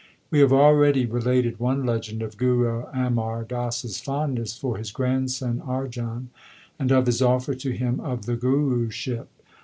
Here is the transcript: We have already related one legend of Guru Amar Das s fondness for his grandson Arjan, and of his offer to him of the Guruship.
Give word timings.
We 0.31 0.39
have 0.39 0.51
already 0.51 1.05
related 1.05 1.59
one 1.59 1.85
legend 1.85 2.23
of 2.23 2.35
Guru 2.35 2.85
Amar 2.91 3.43
Das 3.43 3.85
s 3.85 4.01
fondness 4.01 4.57
for 4.57 4.79
his 4.79 4.89
grandson 4.91 5.61
Arjan, 5.63 6.29
and 6.79 6.91
of 6.91 7.05
his 7.05 7.21
offer 7.21 7.53
to 7.53 7.69
him 7.69 7.99
of 7.99 8.25
the 8.25 8.35
Guruship. 8.35 9.27